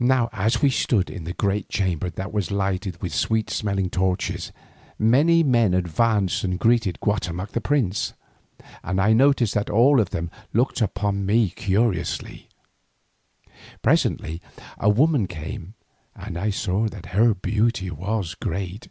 [0.00, 4.50] Now as we stood in the great chamber that was lighted with sweet smelling torches,
[4.98, 8.12] many men advanced and greeted Guatemoc the prince,
[8.82, 12.48] and I noticed that all of them looked upon me curiously.
[13.82, 14.42] Presently
[14.78, 15.74] a woman came
[16.16, 18.88] and I saw that her beauty was great.